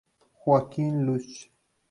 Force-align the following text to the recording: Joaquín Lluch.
Joaquín 0.43 1.05
Lluch. 1.05 1.37